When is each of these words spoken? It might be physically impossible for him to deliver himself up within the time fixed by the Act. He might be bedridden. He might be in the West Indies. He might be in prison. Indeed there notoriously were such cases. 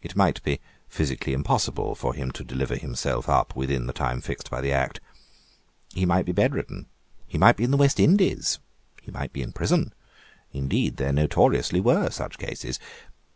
It 0.00 0.14
might 0.14 0.40
be 0.44 0.60
physically 0.88 1.32
impossible 1.32 1.96
for 1.96 2.14
him 2.14 2.30
to 2.30 2.44
deliver 2.44 2.76
himself 2.76 3.28
up 3.28 3.56
within 3.56 3.88
the 3.88 3.92
time 3.92 4.20
fixed 4.20 4.48
by 4.48 4.60
the 4.60 4.70
Act. 4.70 5.00
He 5.92 6.06
might 6.06 6.24
be 6.24 6.30
bedridden. 6.30 6.86
He 7.26 7.36
might 7.36 7.56
be 7.56 7.64
in 7.64 7.72
the 7.72 7.76
West 7.76 7.98
Indies. 7.98 8.60
He 9.02 9.10
might 9.10 9.32
be 9.32 9.42
in 9.42 9.52
prison. 9.52 9.92
Indeed 10.52 10.98
there 10.98 11.12
notoriously 11.12 11.80
were 11.80 12.10
such 12.10 12.38
cases. 12.38 12.78